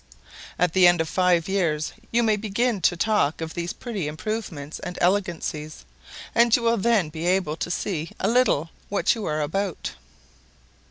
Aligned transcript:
At 0.57 0.73
the 0.73 0.87
end 0.87 0.99
of 0.99 1.07
five 1.07 1.47
years 1.47 1.93
you 2.09 2.23
may 2.23 2.35
begin 2.35 2.81
to 2.81 2.97
talk 2.97 3.39
of 3.39 3.53
these 3.53 3.71
pretty 3.71 4.07
improvements 4.07 4.79
and 4.79 4.97
elegancies, 4.99 5.85
and 6.33 6.55
you 6.55 6.63
will 6.63 6.77
then 6.77 7.09
be 7.09 7.27
able 7.27 7.55
to 7.57 7.69
see 7.69 8.09
a 8.19 8.27
little 8.27 8.71
what 8.89 9.13
you 9.13 9.25
are 9.27 9.41
about." 9.41 9.91